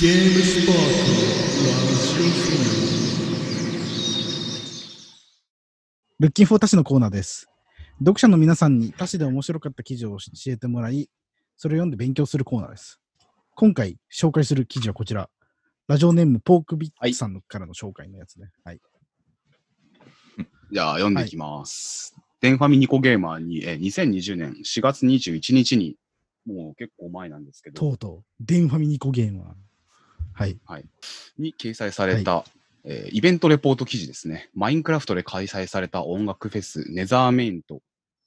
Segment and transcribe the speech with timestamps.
[0.00, 0.80] ゲームスパーク
[6.18, 7.48] ルッキンフォータシのコーナーです。
[8.00, 11.08] 読者の皆さんに他誌で面白かった記事を教えてもらい、
[11.56, 12.98] それを読んで勉強するコーナーです。
[13.54, 15.30] 今回紹介する記事はこちら。
[15.86, 18.50] ラジオネームポークビッツさんからの紹介のやつね。
[18.64, 18.80] はい。
[20.72, 22.16] じゃあ読んでいきます。
[22.40, 25.94] デンファミニコゲーマーに、えー2020年4月21日に、
[26.46, 29.44] もう結構前なんですけど、とうとう、デンファミニコゲーム
[30.34, 30.46] は。
[30.64, 30.84] はい。
[31.38, 32.54] に掲載された、えー
[33.12, 34.50] イベントレポート記事ですね。
[34.54, 37.80] マインクラフトで開催された音楽フェス、ネザーメイント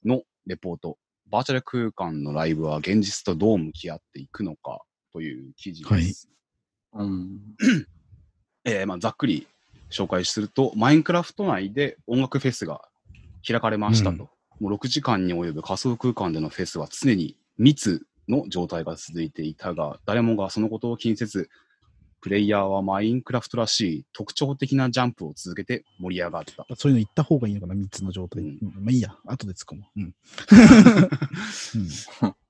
[0.04, 0.98] のレポート。
[1.30, 4.80] バーチャル空間のライブは現実とどう向き合っていくのか
[5.12, 6.28] という記事です。
[6.94, 7.38] うん。
[8.64, 9.46] えーまあ、ざっくり
[9.90, 12.80] 紹介すると、マインクラフト内で音楽フェスが
[13.46, 14.28] 開かれましたと。
[14.60, 21.48] もう6時間に及ぶ仮想空間でのフェスは常に密の状態が続いていたが、誰もがそのことを気にせず、
[22.20, 26.66] プレイヤーはマインクラフトらしい特徴的なジャンプを続けて盛り上がった。
[26.76, 28.42] そういうの言った方がいいのかな、3つの状態。
[28.42, 29.82] ううんんまあいいや、後で突っ込む。
[29.96, 30.02] うん。
[30.04, 30.14] うん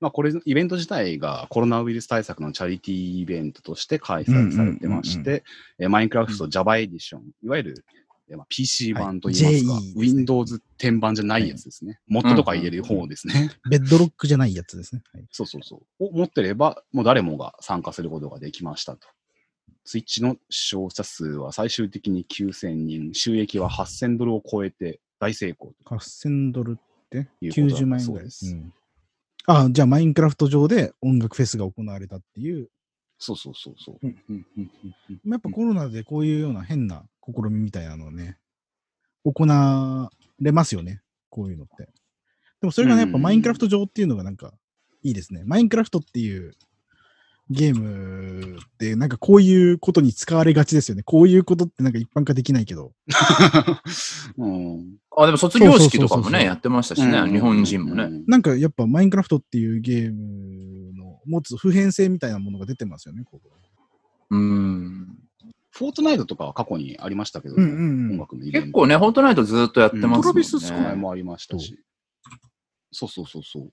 [0.00, 5.42] まあ、これ、イベント自体がコロナウイルス対策のチャリティーイベントとして開催されてまして、
[5.80, 12.00] えーマインクラフト Java エディション、いわゆる、えーまあ、PC 版といいはいますか、ですね Windows 10版じゃないやつですね。
[12.06, 13.50] モッドとか入れる方ですね。
[13.70, 15.02] ベッドロックじゃないやつですね。
[15.12, 15.26] はい。
[15.30, 16.04] そうそうそう。
[16.04, 19.08] を持ってれば、もう誰もが参加することができましたと。
[19.84, 25.94] ツイッチの視聴者数は最終的に9000人、収益は8000ドルを超えて大成功と。
[25.96, 27.28] 8000ドルって？
[27.40, 28.24] いうことだ90万円ぐらい。
[28.24, 28.72] ですん
[29.46, 32.68] あじゃあ、マインクラフト上で音楽フェスが行われたっていう、
[33.18, 33.98] そうそうそうそう。
[34.02, 38.38] うんうんうんうんうんやっぱコロナでこういうような変な試みみたいなのをね、
[39.24, 41.88] 行われますよね、こういうのって。
[42.60, 44.52] でもそれがね、やっぱうんマインクラフト上っていうのがなんか
[45.02, 45.42] いいですね。
[45.44, 46.54] マインクラフトっていう
[47.50, 51.02] ゲームってなんかこういうことに使われがちですよね。
[51.02, 52.92] こういうことってなんか一般化できないけど。
[54.36, 58.08] うんあ、でも卒業式とかもね、やってましたしね、日本人もね。
[58.08, 58.22] ね。
[58.26, 63.50] なんかやっぱマインクラフトっていうゲームの持つ普遍性みたいなものが出てますよね、ここ
[64.30, 65.17] うん。
[65.78, 70.22] フォートナイトとかは過去にありましたけどね、うんうんうん音楽のイベント結構ね、フォートナイトずっとやってますもんね。
[70.22, 71.78] トラビススコ前もありましたし。
[72.90, 73.72] そうそうそうそう。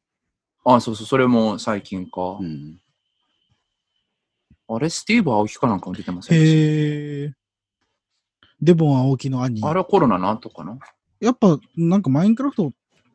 [0.66, 2.38] あ、そうそう、それも最近か。
[2.40, 2.80] うん、
[4.68, 7.34] あれ、スティーブ・アオキかなんかも出てませんでしへえ。
[8.62, 9.62] デボン青木の兄。
[9.62, 10.78] たあれはコロナの後かな？
[11.20, 12.72] やっぱなんかマインクラフト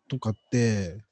[0.09, 1.05] とかって、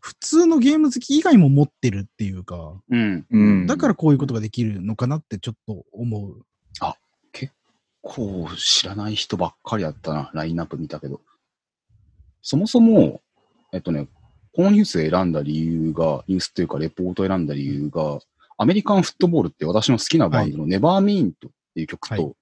[0.00, 3.26] 普通のゲーム好き以外も持ってるっていうか、うん。
[3.30, 3.66] うん。
[3.66, 6.42] だからこういうことができるのかなってちょっと思う。
[8.04, 11.22] こう、知らない人ばっかりだったな、ラインナップ見たけど。
[12.42, 13.22] そもそも、
[13.72, 14.08] えっとね、
[14.54, 18.20] このニュース選んだ理由が、ニュースっていうかレポート選んだ理由が、
[18.58, 22.32] アメリカンフットボールって私の好きなバンドのネバーミーントっていう曲と、はい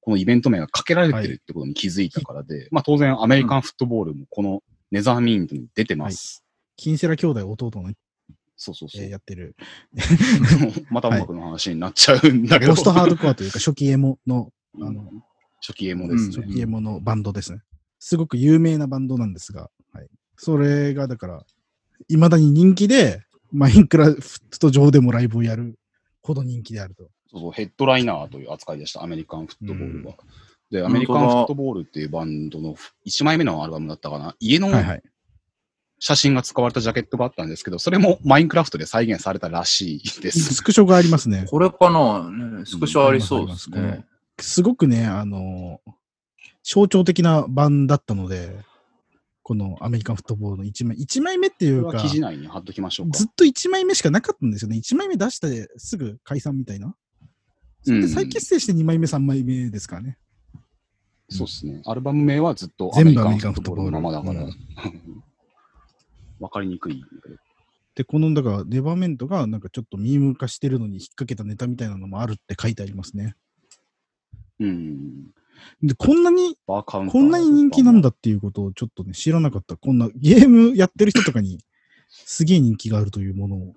[0.00, 6.42] このイベント名がかけられてるってことに気づいたからで、まあ当然アメリカンフットボールもこのネザーミーントに出てます。
[6.76, 7.94] キンセラ兄弟弟の、ね
[8.56, 9.04] そうそうそう。
[9.04, 9.54] えーやってる、
[10.90, 12.72] また音楽の話になっちゃうんだけど。
[12.72, 15.10] ポストハードコアというか初期エモの、あの、
[15.60, 16.54] 初期エモです初ね。
[16.54, 17.60] 期エモのバンドですね。
[17.98, 21.44] すごく有名なバンドなんですが、はい、それがだから、
[22.08, 25.78] いまだに人気で、マインクラフト上でもライブをやる
[26.22, 27.04] ほど人気であると。
[27.30, 30.14] そうそう、ヘッドライナーという扱いでした、アメリカンフットボールは。
[30.70, 34.70] で、ア本当だメリカンフットボールっていうバンドの1枚目のアルバムだったかな、家の。
[36.00, 40.54] 写真が使われたジャケットがあったんですけど、それもマインクラフトで再現されたらしいです。
[40.54, 41.46] スクショがありますね。
[41.48, 44.04] これかな、ね、スクショありそうですね。
[44.40, 45.80] すごくね、あの、
[46.62, 48.56] 象徴的な版だったので、
[49.42, 53.28] このアメリカンフットボールの1枚、1枚目っていうか記、事内に貼っときましょうかずっ。
[53.34, 54.76] と1枚目しかなかったんですよね。
[54.76, 56.94] 1枚目出してすぐ解散みたいな。
[57.82, 60.18] それで再結成して2枚目、3枚目ですからね。
[61.30, 61.82] そうですね。
[61.86, 65.00] アルバム名はずっとアメリカンフットボールのままだから全部アメリ、
[66.40, 67.02] わかりにくい。
[67.94, 73.34] で、この、だから、ネバーメントがなんかちょっとミーム化してるのに引っ掛けたネタみたいなのもあるって書いてありますね。
[74.60, 75.30] うん。
[75.82, 79.76] で、こんなに、こんなに人気なんだっていうことをちょっとね、知らなかった。
[79.76, 81.58] こんなゲームやってる人とかに
[82.08, 83.74] すげえ人気があるというものを。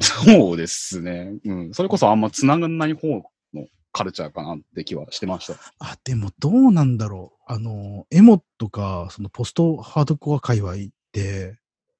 [0.00, 1.34] そうですね。
[1.44, 1.74] うん。
[1.74, 3.08] それこそあんま繋がんない方
[3.54, 5.54] のカルチャーかなって気はしてました。
[5.78, 7.52] あ、でもどうなんだろう。
[7.52, 10.76] あの、エモとか、そのポストハードコア界隈っ
[11.12, 11.58] て、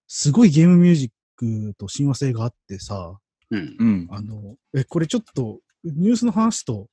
[0.08, 3.18] すごいゲームミュージックと親和性があってさ、
[3.50, 3.76] うん。
[3.78, 4.08] うん。
[4.10, 6.88] あの、え、これちょっとニュースの話と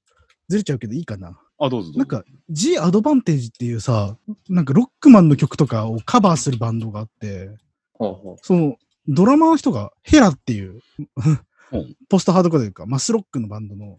[0.49, 1.39] ずれちゃうけどいいかな。
[1.59, 1.91] あ、どうぞ。
[1.95, 4.17] なんか、G アドバンテージっていうさ、
[4.49, 7.51] なんかロックマンの曲とかをカバーするバンドがあって、
[7.93, 10.79] ほうほそのドラマーの人がヘラっていう
[11.71, 13.97] うんポストハードコアというか、マスロックのバンドの、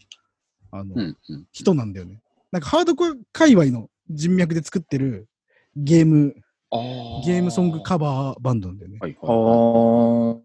[0.71, 1.47] あの、うんうん。
[1.53, 2.21] 人なんだよね。
[2.51, 5.29] なんかハードコア界隈の人脈で作ってる
[5.77, 6.35] ゲーム、
[6.71, 6.77] あ
[7.25, 8.97] ゲームソングカバーバンドなんだよね。
[8.99, 10.35] はいあはい。
[10.37, 10.41] ー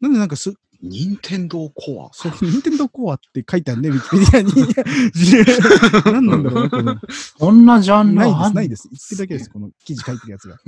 [0.00, 0.54] なんでなんかす、
[0.88, 2.12] 任天堂コア。
[2.16, 6.12] そう、ニンテンドーコアって書いてあるね、ウィキペディアに。
[6.12, 7.00] 何なんだろうな、この。
[7.38, 8.88] こんなジャンルないです、ないです。
[8.88, 10.58] 言ってるだけです、この記事書いてるやつが。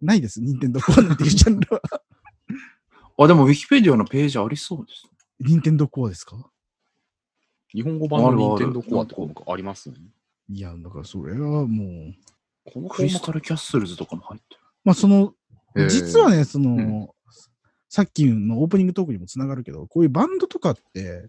[0.00, 1.80] ないです、ニンテンドーコアなんていうジャンルは。
[3.18, 5.08] あ、でもウィキペディアのページありそうです。
[5.40, 6.36] ニンテンドーコアですか？
[7.72, 9.90] 日本語版のあるある任天堂コアって項目あります？
[9.90, 9.96] ね。
[10.48, 12.14] いや、だからそれはもう、
[12.72, 14.60] このクリスタルキャッスルズとかも入ってる。
[14.84, 15.34] まあその、
[15.88, 17.08] 実はね、その、うん
[17.92, 21.28] さっきのオープニングトークにもつながるけど、こういうバンドとかって、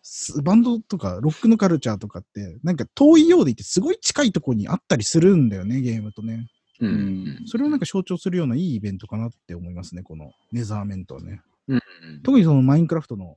[0.00, 6.46] すバンドとかロックのカルチャーとかって、なんか遠いようでいてすごい近いところにあったりするんだよね、ゲームとね。
[6.80, 6.92] ううん
[7.24, 7.42] ん。
[7.44, 11.42] それをなんか象徴するようないいイベントかなって思いますね、このネザーメントはね。
[11.68, 11.80] うん。
[12.22, 13.36] 特にそのマインクラフトの、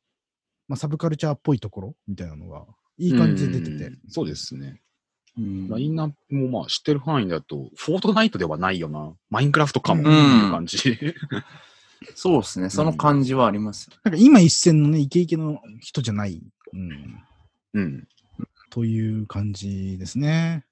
[0.69, 2.63] まあ、サブカルチャーっぽいところみたいなのが、
[2.97, 3.85] いい感じで出てて。
[3.87, 4.79] うんそうですね。
[5.37, 9.13] うんラインナップもまあ知ってる範囲だと、フォートナイトではないよな。
[9.29, 10.97] マインクラフトかもっていう感じ。
[12.15, 12.69] そうですね。
[12.69, 13.89] その感じはあります。
[14.03, 16.41] なんか今一線のね、イケイケの人じゃない。
[16.73, 17.23] うん。
[17.73, 18.07] うん。
[18.69, 20.65] という感じですね。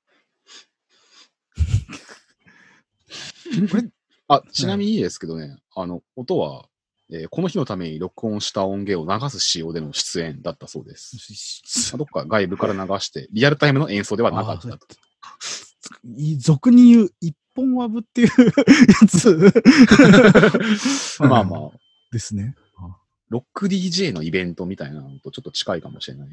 [3.70, 3.90] これ、
[4.28, 6.68] あ、ちなみにいいですけどね、あの、音は、
[7.12, 11.18] えーこの日のために録音した音源を流す仕様での出演だったそうです。
[11.92, 14.88] まあどっか外部から流して、リアルタイムの演奏ではなかったと。
[16.16, 18.28] い俗に言う一本ワブっていう
[19.02, 19.52] やつ
[21.20, 21.72] まあまあ、
[22.12, 22.56] ですね。
[23.30, 26.30] ロック DJ のイベントみたいなのとちょっと近いかもしれない。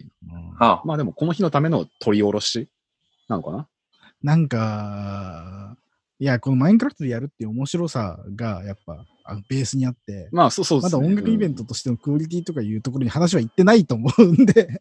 [0.58, 2.68] あまあでも、この日のための取り下ろし
[3.28, 3.68] なのかな？
[4.22, 5.76] なんか、
[6.18, 14.80] いや、このマインクラフトでやるっていう面白さが、やっぱ、あのベースにあって、まあ、そうそうでねますだ音楽イベントとしてのクオリティとかいうところに話は行ってないと思うんで、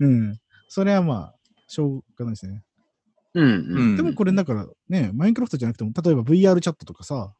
[0.00, 0.40] うん。
[0.68, 1.34] それはまあ、
[1.66, 2.62] しょうがないですね。
[3.40, 7.34] うん、でもこれだからね、マインクラフトじゃなくても、例えば VR チャットとかさ、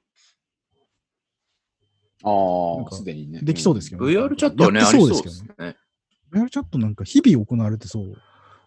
[2.22, 3.40] ああ、なんかすでにね。
[3.42, 5.76] できそうですけどね VR チャットはね、そうてそうですけどですね。
[6.32, 8.14] VR チャットなんか日々行われてそう。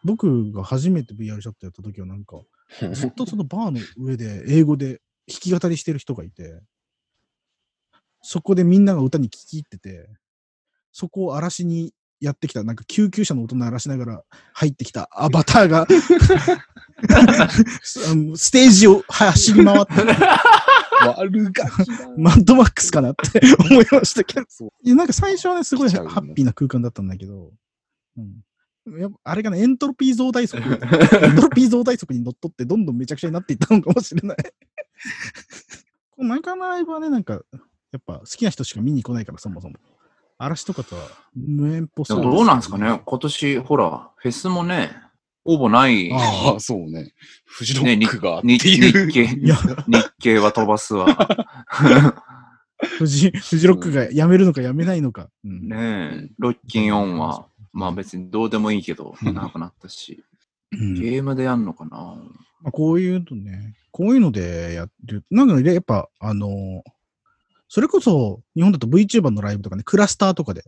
[0.03, 2.41] 僕が初めて VR チャットやった時はなんか、
[2.93, 6.61] ずっとそのバーの上で英語で弾き語りしてる人がいて、
[8.21, 10.09] そこでみんなが歌に聴き入ってて、
[10.91, 14.23] そこを荒らしにやってきた、なんか救急車の音鳴らしながら
[14.53, 15.09] 入ってきた。
[15.11, 15.87] アバターが。
[17.81, 19.93] ステージを走り回って、
[21.17, 23.39] 悪ガキだマッドマックスかなって
[23.71, 24.45] 思いましたけど。
[24.83, 27.51] やなんか最初はね、すごいハッピーな空間だったんだけど、
[28.17, 34.37] うん、やっぱあれがね、エントロピー増大速、エントロピー増大速に乗っ取ってどんどんめちゃくちゃになっていったのかもしれない。
[36.11, 37.41] このマイカーのライブはね、なんか、
[37.91, 39.75] やっぱ好きな人しか見に来ないから、そもそも。
[40.39, 41.01] 嵐とかとは
[41.35, 44.91] 無縁っぽそうでもどうなんですかね今年、ほら、フェスもね、
[45.43, 46.11] 応募ない。
[46.13, 47.13] ああ、そうね。
[47.45, 49.11] フジロックがって日いう。
[49.11, 49.57] 日系、いや、
[49.87, 51.07] 日系は飛ばすわ。
[52.81, 55.29] フジ、フジロックが辞めるのか辞めないのか。
[55.43, 60.23] うんねえ、ロッキンオンは、まあ別にどうでもいいけど、うん長くなったし、
[60.71, 62.15] うんゲームでやんのかな
[62.61, 65.25] まあ、こういうのね、こういうのでやる。
[65.29, 66.83] なんかね、やっぱ、あの
[67.69, 70.63] それこそ、日本だと VTuber のライブとかね、クラスターとかで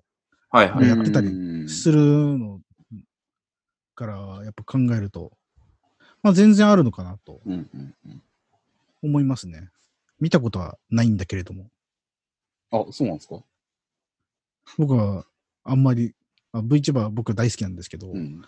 [0.49, 0.87] はいはい。
[0.87, 1.99] やってたりうんする
[2.37, 2.61] の
[3.95, 5.31] から、やっぱ考えると、
[6.23, 7.41] まあ全然あるのかなと
[9.01, 9.69] 思いますね。
[10.19, 11.69] 見たことはないんだけれども、
[12.71, 13.41] あ、そうなんですか？
[14.77, 15.25] 僕は
[15.63, 16.13] あんまり、
[16.51, 18.43] あ VTuber は僕大好きなんですけど、うん。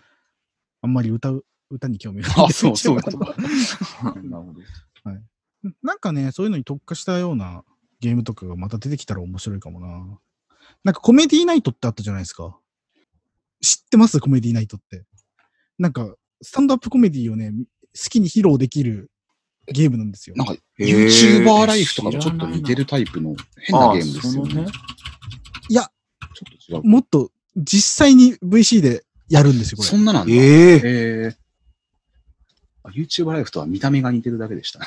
[0.82, 3.34] あんまり歌う、歌に興味がないんあ、でそう、そういう VTuber ことか。
[4.22, 4.60] なるほど。
[5.82, 7.64] なんかね、そういうのに特化したような
[8.04, 10.20] ゲームとかがまた出てきたら面白いかもな。
[10.84, 12.58] なんかコメディーナイトってあったじゃないですか。
[13.62, 14.20] 知ってます？
[14.20, 15.04] コメディーナイトって。
[15.78, 19.10] なんか、スタンドアップコメディをね、好きに披露できる
[19.66, 20.36] ゲームなんですよ。
[20.36, 24.54] なんか、YouTuber ライフとかとちょっと似てるタイプの変なゲームですよね。
[24.64, 24.66] ね
[25.70, 25.90] いや、
[26.34, 26.82] ちょっと違う。
[26.84, 29.88] もっと実際に VC でやるんですよ、これ。
[29.88, 30.34] そんななんだ。
[30.34, 31.36] えええー
[32.86, 34.86] あ YouTuber ライフとは見た目が似てるだけでしたね。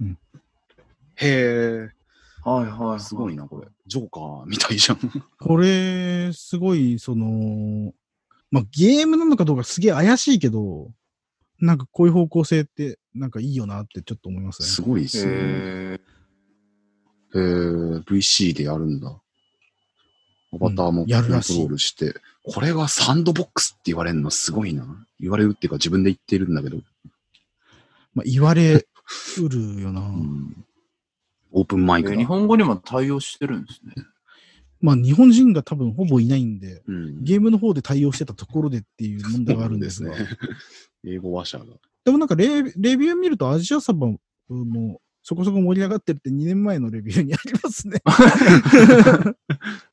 [0.00, 0.18] うん
[1.16, 1.95] へはい
[2.46, 3.00] はい、はえ、い。
[3.00, 3.66] すごいな、これ。
[3.88, 4.98] ジョーカーみたいじゃん。
[5.40, 7.92] これ、すごい、その、
[8.52, 10.92] まあ、ゲームなのかどうかすげえ怪しいけど、
[11.58, 14.68] なんかこういう方向性って、なんかいいよなってちょっと思いますね。
[14.68, 15.32] すごいですね。
[15.32, 16.00] え
[17.34, 19.08] へえ、VC でやるんだ。
[20.52, 24.86] アバターもうんコントロやるらしいールして、これがサンドボックスって言われるのすごいな。
[25.18, 26.76] 言われるっていうか自分で言ってるんだけど、
[28.14, 28.86] まあ、言われ
[29.38, 30.00] うるよな。
[30.02, 30.64] うん
[31.56, 32.14] オープンマイク。
[32.14, 33.94] 日本語にも対応してるんですね。
[34.82, 37.24] まあ日本人が多分ほぼいないんで、うん。
[37.24, 40.14] ゲームの方で対応してたところでっていう問題があるんですが。
[40.14, 40.30] そうね。
[41.06, 41.64] 英語話者が。
[42.04, 48.02] でもなんかレレビュー見るとアジアサバもそこそこ盛り上がってるって2年前のレビューにありますね。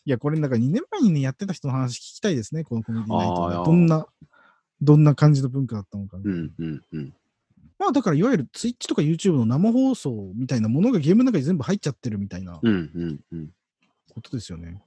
[0.05, 4.05] いや、これなんか2年前にね、やってた人の話聞きたいですね、このコメディナイトであーどんな、
[4.81, 6.17] どんな感じの文化だったのか。
[6.17, 7.13] うんうんうん。
[7.83, 13.49] まあだからいわゆる Twitch とか YouTube の生放送みたいなものがゲームの中に全部入っちゃってるみたいなうんうんうん。
[14.13, 14.81] ことですよね。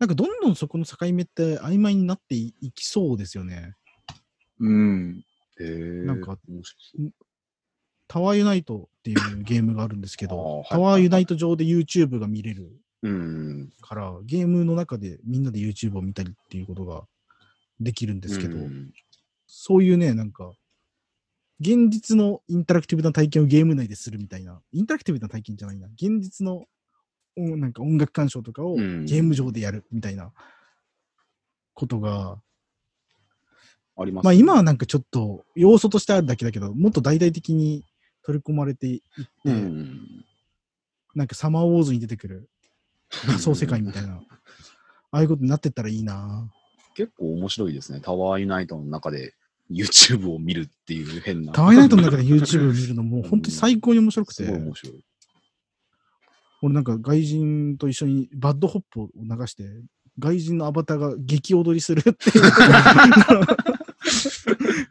[0.00, 3.74] なんかどんどんそこの境目って曖昧になっていいきそうですよね。
[4.58, 5.24] うん。
[5.60, 5.64] へえ。
[6.06, 6.36] なんか
[8.08, 12.72] タワーユナイトっていうゲームがあるんですけどはい、タワーユナイト上で YouTube が見れる
[13.02, 13.72] うん。
[13.80, 17.04] から、ゲームの中でみんなで YouTube を見たりっていうことが
[17.78, 18.92] できるんですけど、うん
[19.46, 20.52] そういうね、なんか、
[21.60, 26.64] 現実のインタラクティブな体験をゲーム内でするみたいな、インタラクティブな体験じゃないな、現実の
[27.36, 30.32] おなんか音楽鑑賞とかをうんゲーム上でやるみたいな
[31.74, 32.38] ことが、
[33.96, 37.84] あります、まあ今はなんかちょっと要素としてあるだけだけど、もっと大々的に
[38.24, 40.24] 取り込まれていって、うん。
[41.14, 42.48] なんかサマーウォーズに出てくる
[43.26, 44.14] 仮想世界みたいな、
[45.12, 46.50] ああいうことになってったらいいな
[46.94, 48.00] 結構面白いですね。
[48.00, 49.34] タワーユナイトの中で
[49.70, 51.52] YouTube を見るっていう変な。
[51.52, 55.04] タワーユナイトの中で YouTube を見るのも本当に最高に面白くてす、ごい面白い。
[56.62, 59.64] 俺なんか外人と一緒にバッドホップを流して、
[60.18, 62.44] 外人のアバターが激踊りするっていう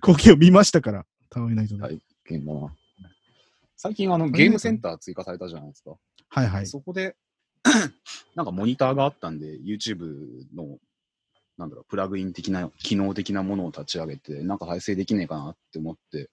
[0.01, 1.99] 光景を見ましたから、タワーユナイトで。
[3.75, 5.95] 最近あのゲームセンター追加されたじゃないですか。
[6.29, 6.67] はいはい。
[6.67, 7.15] そこで、
[8.35, 10.77] なんかモニターがあったんで、YouTube の、
[11.57, 16.29] なんだろう、プラグイン的な、機能的なものを立ち上げて、なんか再生できねえかなって思って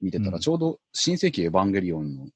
[0.00, 0.40] 見てたら、うん。
[0.40, 2.26] ちょうど新世紀エヴァンゲリオンの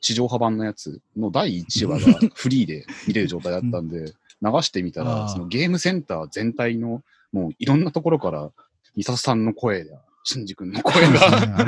[0.00, 7.02] 地上波版のやつの第1話がフリーで見れる状態だったんで、流してみたら、そのゲームセンター全体の、
[7.32, 8.50] もういろんなところから、
[8.94, 11.64] ミサトさんの声や、シンジ君の声が、あ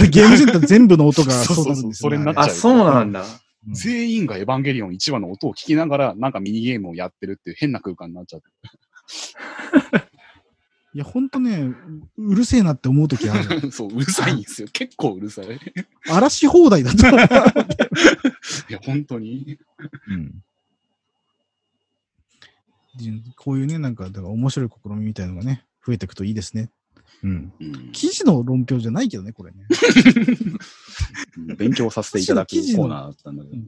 [0.00, 3.22] れ ゲームセンター全部の音がそうそうそうなるんですよそれになっちゃあ、そうなんだ。
[3.66, 3.74] うん。
[3.74, 8.46] 全員がエヴァンゲリオン1話の音を聞きながら、なんかミニゲームをやってるっていう変な空間になっちゃって。
[10.94, 11.58] いや、ほんとね、
[12.16, 13.70] ううるせえなって思うときある。
[13.72, 14.68] そう、うるさいんですよ。
[14.72, 15.54] 結構うるさい。
[15.54, 15.58] い
[16.08, 17.20] 荒らし放題だと思う。
[18.72, 19.58] や、本当に。
[20.08, 20.42] うん
[23.36, 26.68] こういうね、なんか、だから面白い試みみたいのがね、増えていくといいですね。
[27.22, 27.52] うん。
[27.60, 29.66] うん記事の論評じゃないけどね、これね。
[31.56, 33.66] 勉強させていただく記事のコーナーだったんだけど、うん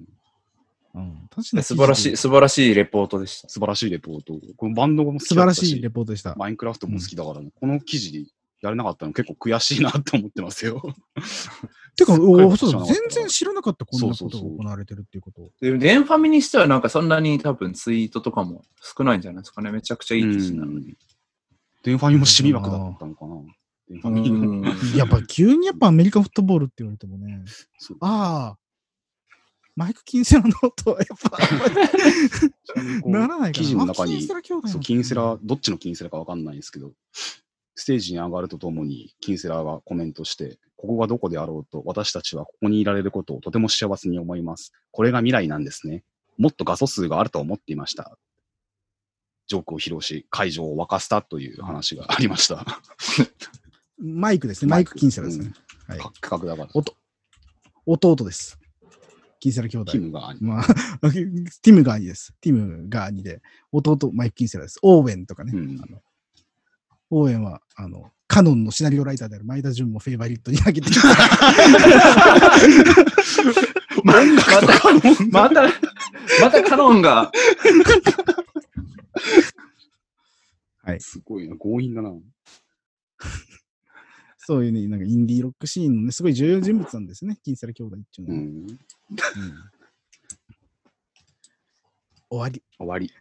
[0.94, 3.48] うん、確かに素晴らしい、素晴らしいレポートでした。
[3.48, 4.34] 素晴らしいレポート。
[4.56, 6.34] このバンドも好き素晴らしいレポートでした。
[6.34, 8.26] マインクラフトも好きだから、ねこの記事
[8.60, 10.82] やれなかったの結構悔しいなって思ってますよ。
[11.96, 15.50] てか、おそう全然知らなかった、こんなことがそうそうそう行われてるっていうこと。
[15.60, 19.70] で、デンファミにしてはなんかそんなに多分ツイートとかも少ないんじゃないですかね。
[19.70, 20.94] めちゃくちゃいい記事なのに。
[21.82, 23.36] デンファミもシミ枠だったのかな。
[23.88, 27.42] デンファミやっぱ急にやっぱアメリカンフットボールって言われてもね、
[28.00, 28.58] ああ、
[29.76, 31.38] マイク・キンセラの音はやっぱ
[33.08, 33.52] ならないかな。
[33.52, 36.92] 記事の中にあキンセラ兄弟のそう、キンセラ、どっちのキンセラかわかんないんですけど、
[37.74, 44.72] ステージに上がるとともに、キンセラがコメントして、ここがどこであろうと、私たちはここにいられることをとても幸せに思います。
[44.90, 46.04] これが未来なんですね。
[46.36, 48.18] もっと画素数があると思っていました。
[49.46, 52.64] ジョークを披露し、会場を沸かせたという話がありました。
[53.98, 54.70] マイクですね。
[54.70, 55.52] マイク・キンセラですね。
[55.86, 56.68] はいか価格だから。
[57.86, 58.59] 弟です。
[59.40, 59.98] キンセラ兄弟キ。
[59.98, 60.40] ムが兄。
[60.42, 60.64] まあ、
[61.02, 62.34] ティムが兄です。
[62.40, 63.40] ティムが兄で、
[63.72, 64.78] 弟、マイク・キンセラです。
[64.82, 65.52] オーウェンとかね。
[65.54, 66.02] うんあの
[67.12, 71.08] オーウェンは、あの、カノンのシナリオライターである前田純もフェイバリットに挙げてきた。
[74.04, 74.20] まま
[74.60, 74.78] た、
[75.30, 75.62] また、
[76.40, 77.32] またカノンが、
[81.00, 82.10] すごいな、強引だな。
[84.50, 87.38] そういうね、なんかインディーロックシーンのね、すごい重要人物なんですね。
[87.44, 88.40] キンセラ兄弟っていうのは。
[88.40, 88.48] うん。
[88.48, 88.78] うん
[92.30, 92.62] 終わり。
[92.76, 93.12] 終わり。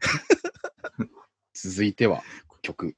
[1.54, 2.24] 続いては
[2.64, 2.96] 曲。